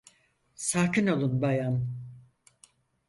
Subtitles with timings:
[0.55, 1.87] Sakin olun bayan.